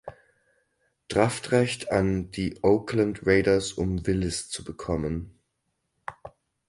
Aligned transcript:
Draftrecht 1.09 1.91
an 1.91 2.31
die 2.31 2.57
Oakland 2.63 3.27
Raiders 3.27 3.73
um 3.73 4.07
Willis 4.07 4.49
zu 4.49 4.63
bekommen. 4.63 5.37